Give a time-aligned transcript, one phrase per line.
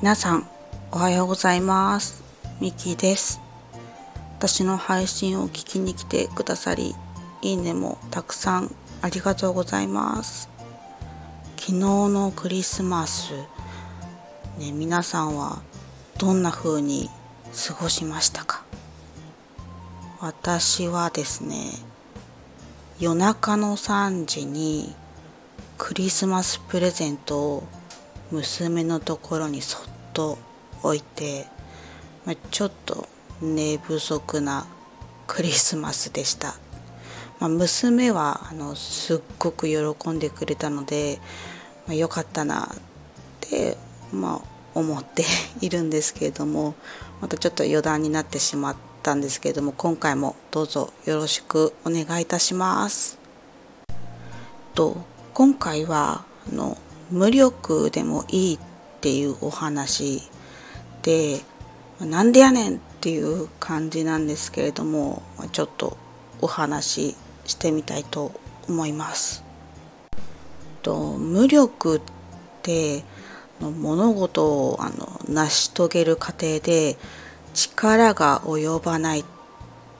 [0.00, 0.46] 皆さん
[0.92, 2.22] おはようございます。
[2.60, 3.40] ミキです。
[4.38, 6.94] 私の配信を聞きに来てくださり
[7.42, 8.72] いいねもたくさん
[9.02, 10.48] ありがとうございます。
[11.56, 13.32] 昨日のクリスマス
[14.56, 15.62] ね皆さんは
[16.16, 17.10] どんな風に
[17.66, 18.62] 過ごしましたか？
[20.20, 21.72] 私はですね
[23.00, 24.94] 夜中の3時に
[25.76, 27.64] クリスマスプレゼントを
[28.30, 29.82] 娘のところにそっ
[30.12, 30.38] と
[30.82, 31.46] 置いて、
[32.26, 33.08] まあ、ちょっと
[33.40, 34.66] 寝不足な
[35.26, 36.54] クリスマスでした、
[37.40, 41.20] まあ、娘はあのすっごく喜んでくれたので、
[41.86, 42.68] まあ、よかったなっ
[43.40, 43.76] て、
[44.12, 45.24] まあ、思って
[45.60, 46.74] いるんですけれども
[47.20, 53.18] またちょっと余談になってしまったんですけれども今回もどうぞよろしくお願いいたします。
[54.74, 54.96] と
[55.34, 56.78] 今回はあの
[57.10, 58.58] 無力でもいいっ
[59.00, 60.22] ていうお話
[61.02, 61.40] で
[62.00, 65.96] なんでやねんっていう感じなんですけれどもちょっと
[66.40, 68.32] お話ししてみたいと
[68.68, 69.42] 思います。
[70.82, 72.00] と無力っ
[72.62, 73.04] て
[73.60, 76.96] 物事をあの成し遂げる過程で
[77.54, 79.24] 力が及ばない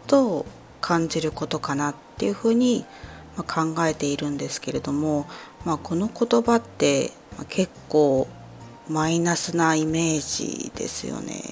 [0.06, 0.46] と
[0.80, 2.84] 感じることかなっていうふうに
[3.36, 5.26] 考えているんですけれども、
[5.64, 7.10] まあ、この言葉って
[7.48, 8.28] 結構
[8.88, 11.42] マイナスなイメージですよね。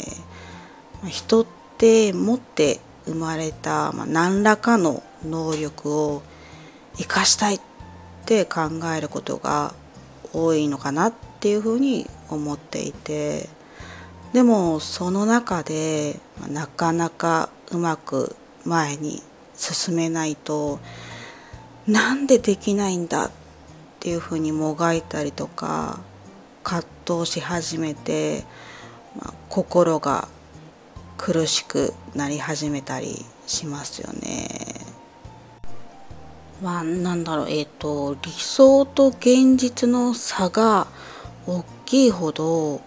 [1.08, 6.22] 人って持って生まれた何らかの能力を
[6.96, 7.60] 生かしたいっ
[8.24, 8.62] て考
[8.96, 9.74] えることが
[10.32, 13.48] 多いのかなっていうふうに思っていて
[14.32, 19.22] でもその中でなかなかうまく前に
[19.54, 20.80] 進めないと
[21.86, 23.45] なんでできないんだって
[24.06, 25.98] ていうふうにもがいたりとか
[26.62, 28.44] 葛藤し始めて、
[29.18, 30.28] まあ、心が
[31.18, 34.46] 苦しくなり始めたりしますよね。
[36.62, 40.86] まあ、なんだろうえっ、ー、と理想と現実の差が
[41.48, 42.80] 大きいほど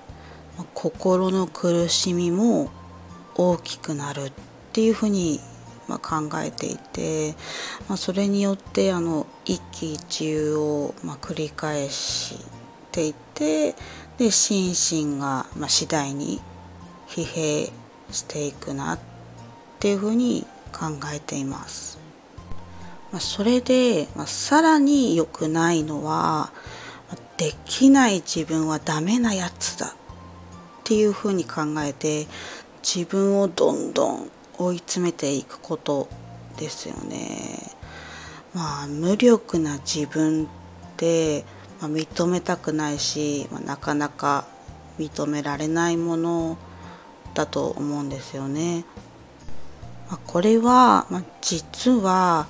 [0.74, 2.72] 心の苦しみも
[3.36, 4.32] 大きくなるっ
[4.72, 5.42] ていうふうに
[5.90, 7.36] まあ、考えていて、
[7.88, 12.36] まあ、それによってあの一喜一憂をまあ繰り返し
[12.92, 13.76] ていて
[14.18, 16.40] で心身がまあ次第に
[17.08, 17.72] 疲弊
[18.12, 19.00] していくなっ
[19.80, 21.98] ていうふうに考えています。
[23.12, 26.52] まあ、それで、まあ、さらに良くないのは
[27.38, 29.92] できない自分はダメなやつだっ
[30.84, 32.28] ていうふうに考えて
[32.84, 36.08] 自分をどんどん追い詰めていくこと
[36.58, 37.72] ですよね。
[38.54, 40.48] まあ無力な自分っ
[40.98, 41.46] て、
[41.82, 44.46] まあ、認めたくないし、まあ、なかなか
[45.00, 46.58] 認められないもの
[47.34, 48.84] だと思うんですよね。
[50.10, 52.48] まあ、これは、まあ、実は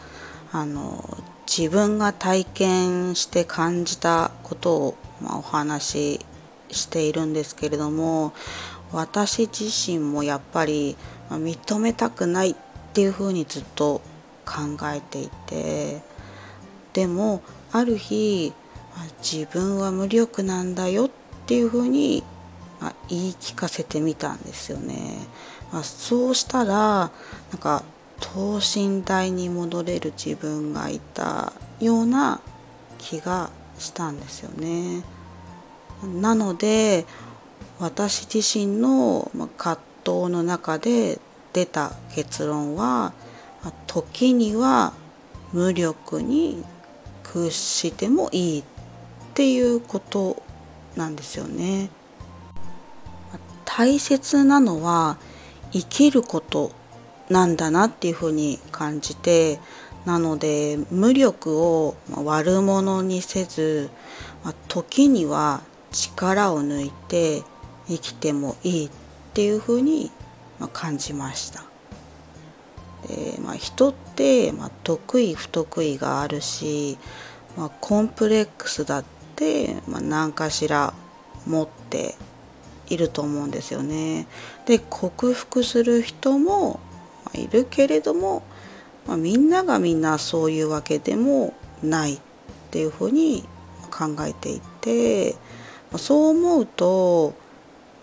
[0.52, 6.26] あの自分が体験して感じたことを、まあ、お話し
[6.72, 8.34] しているんですけれども
[8.92, 10.96] 私自身もやっぱり
[11.30, 12.56] 認めたくないっ
[12.94, 14.02] ていうふうにずっと
[14.46, 16.02] 考えていて
[16.94, 17.42] でも
[17.72, 18.54] ある日
[19.22, 21.10] 自分は無力なんだよっ
[21.46, 22.24] ていうふうに
[23.08, 25.18] 言い聞かせてみたんですよね。
[25.72, 27.10] まあ、そうしたらな
[27.56, 27.84] んか
[28.20, 32.42] 等身大に戻れる自分がいたような
[32.98, 35.04] 気がしたんですよね。
[36.04, 37.06] なので
[37.80, 41.20] 私自身の葛藤の中で
[41.54, 43.14] 出た結論は
[43.88, 44.94] 時には
[45.54, 46.64] 無力に
[47.24, 48.64] 屈してもいいっ
[49.34, 50.42] ていうこと
[50.96, 51.90] なんですよね。
[53.66, 55.18] 大切なのは
[55.72, 56.72] 生きること
[57.30, 59.60] なんだなっていうふうに感じて
[60.06, 63.90] なので無力を悪者にせず
[64.68, 65.62] 時には
[65.92, 67.44] 力を抜いて
[67.88, 68.90] 生きてもいいっ
[69.30, 70.12] っていうふうに
[70.74, 71.64] 感じました。
[73.08, 76.98] でまあ、人って、まあ、得意不得意があるし、
[77.56, 79.06] まあ、コンプレックスだっ
[79.36, 80.94] て、まあ、何かしら
[81.48, 82.16] 持って
[82.90, 84.28] いると思うんですよね。
[84.66, 86.80] で克服する人も
[87.34, 88.44] いるけれども、
[89.08, 92.20] まあ、みんながみんなそういうわけでもないっ
[92.72, 93.46] ていうふうに
[93.90, 95.36] 考えていて
[95.92, 97.34] まそう思うと、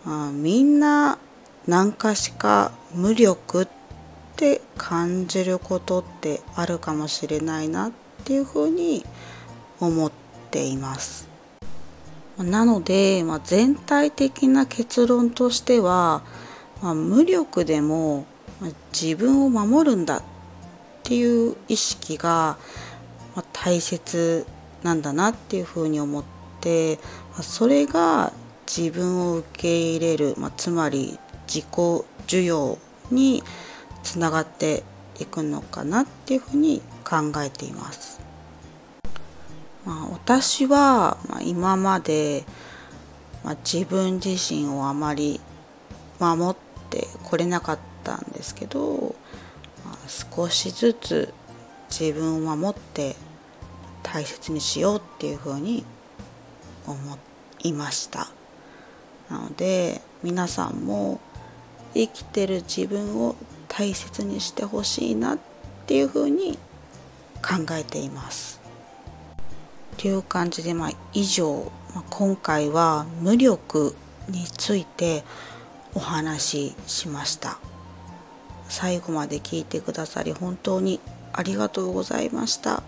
[0.06, 1.18] あ、みんな
[1.66, 3.68] 何かしか無力っ
[4.36, 7.92] て感じることってあるかもしれないなっ
[8.24, 9.04] ていうふうに
[9.80, 10.12] 思っ
[10.50, 11.28] ています。
[12.38, 16.22] なので、まあ、全体的な結論としては、
[16.82, 18.26] まあ、無力でも
[18.92, 20.22] 自分を守るんだっ
[21.02, 22.58] ていう意識が
[23.52, 24.46] 大切
[24.82, 26.24] なんだなっていうふうに思っ
[26.60, 26.98] て
[27.40, 28.32] それが
[28.66, 31.70] 自分を受け入れる、まあ、つまり自己
[32.26, 32.78] 需要
[33.10, 33.42] に
[34.02, 34.82] つながって
[35.20, 38.20] いくのかなっていうふうに考えています。
[39.84, 42.44] まあ、私は、ま、今まで、
[43.44, 45.40] まあ、自分自身をあまり
[46.18, 49.14] 守ってこれなかったんですけど、
[49.84, 51.32] まあ、少しずつ
[51.88, 53.14] 自分を守って
[54.02, 55.84] 大切にしようっていうふうに
[56.86, 56.96] 思
[57.60, 58.25] いました
[59.56, 61.20] で皆さんも
[61.94, 63.36] 生きてる自分を
[63.68, 65.38] 大切にしてほしいなっ
[65.86, 66.58] ていうふうに
[67.42, 68.60] 考えています。
[69.96, 71.70] という感じで、まあ、以上、
[72.10, 73.94] 今回は無力
[74.28, 75.24] について
[75.94, 77.58] お話ししました。
[78.68, 81.00] 最後まで聞いてくださり本当に
[81.32, 82.82] ありがとうございました。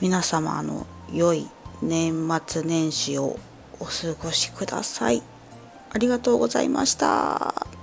[0.00, 1.48] 皆様の良い
[1.82, 3.38] 年末年始を
[3.78, 5.22] お過ごしください。
[5.90, 7.75] ありがとうございました。